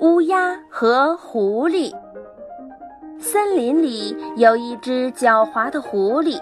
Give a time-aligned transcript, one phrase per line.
[0.00, 1.94] 乌鸦和狐狸。
[3.18, 6.40] 森林里有一只狡猾的狐狸，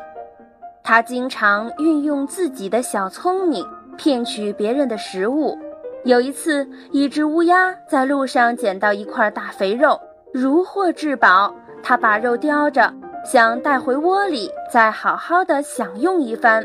[0.85, 5.59] 它经常运用自己的小聪明骗取别人的食物。
[6.05, 10.01] 有一次，一只乌鸦在路上捡到一块大肥肉，
[10.33, 11.53] 如获至宝。
[11.83, 12.93] 它把肉叼着，
[13.25, 16.65] 想带回窝里再好好的享用一番。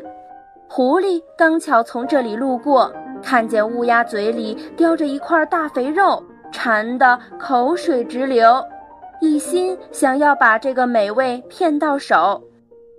[0.67, 6.23] 狐狸刚巧从这里路过，看见乌鸦嘴里叼着一块大肥肉。
[6.53, 8.63] 馋得口水直流，
[9.19, 12.41] 一心想要把这个美味骗到手。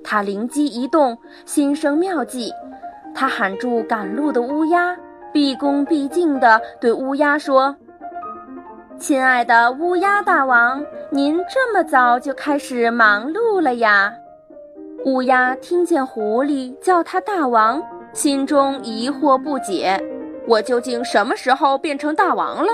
[0.03, 2.53] 他灵机一动，心生妙计。
[3.15, 4.95] 他喊住赶路的乌鸦，
[5.33, 7.75] 毕恭毕敬地对乌鸦说
[8.99, 14.13] ：“亲爱的乌鸦大王，您这么早就开始忙碌了呀？”
[15.07, 19.99] 乌鸦听见狐狸叫他大王，心中疑惑不解
[20.49, 22.73] ：“我究竟什么时候变成大王了？”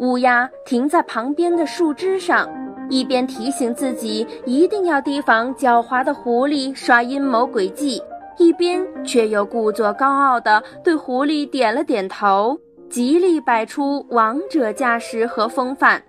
[0.00, 2.48] 乌鸦停在旁边的树枝上，
[2.88, 8.02] 一边提醒自己一定要提防狡猾的狐狸耍阴谋诡计，
[8.38, 16.02] 一边却又故作高傲地对狐狸点了点头，极力摆出王者架势和风范。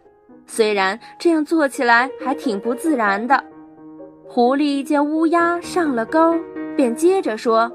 [0.47, 3.43] 虽然这样做起来还挺不自然的。
[4.25, 6.33] 狐狸见乌鸦上了钩，
[6.77, 7.69] 便接着说：“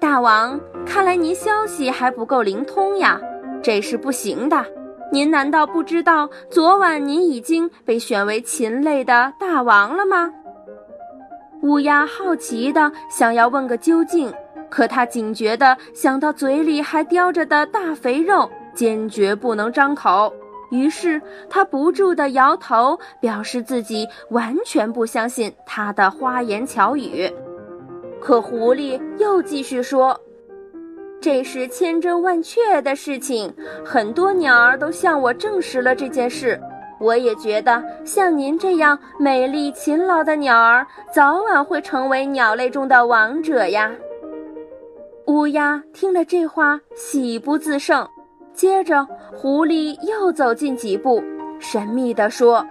[0.00, 3.20] 大王，看来您消息还不够灵通呀，
[3.60, 4.64] 这是不行的。”
[5.12, 10.32] 您难道不知道昨晚您已经被选为禽类的大王了吗？
[11.62, 14.32] 乌鸦好奇的想要问个究竟，
[14.68, 20.32] 可它警觉的想到嘴里还叼着的大肥肉，坚决不能张口。
[20.70, 27.32] 于是它不住的摇头，表示自己完全不相信他的花言巧语。
[28.20, 30.18] 可狐狸又继续说。
[31.24, 33.50] 这是千真万确的事情，
[33.82, 36.60] 很多鸟儿都向我证实了这件事。
[37.00, 43.90] 我也觉得，像您这样美丽勤劳的鸟儿，早晚会成为鸟类中的王者呀。
[45.24, 48.06] 乌鸦听了这话，喜不自胜。
[48.52, 49.02] 接着，
[49.34, 51.24] 狐狸又走近几步，
[51.58, 52.62] 神秘地说：“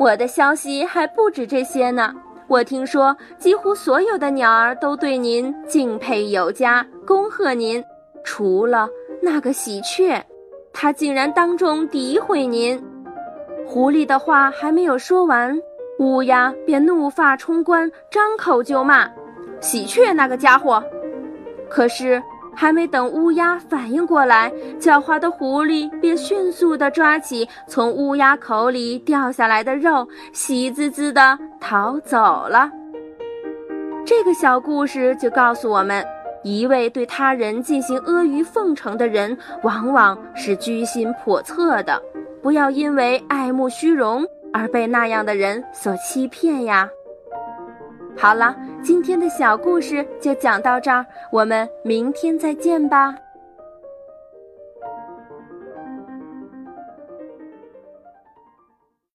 [0.00, 2.14] 我的消息还不止这些呢。”
[2.48, 7.84] 我听说，几乎所有的鸟儿都对您敬佩有加，恭贺您。
[8.24, 8.88] 除了
[9.22, 10.24] 那个喜鹊，
[10.72, 12.82] 它竟然当众诋毁您。
[13.66, 15.60] 狐狸的话还没有说完，
[15.98, 19.06] 乌鸦便怒发冲冠，张口就骂
[19.60, 20.82] ：“喜鹊那个家伙！”
[21.68, 22.22] 可是。
[22.60, 32.68] 还没等乌鸦反应过来，狡猾的狐狸便迅速地抓起从乌鸦口里掉下来的肉，喜滋滋地逃走了。
[34.04, 36.04] 这个小故事就告诉我们：
[36.42, 42.02] 一位对他人进行阿谀奉承的人，往往是居心叵测的。
[42.42, 46.88] 不要因为爱慕虚荣而被那样的人所欺骗呀。
[48.16, 53.14] 好了，今天的小故事就讲到这儿，我们明天再见吧。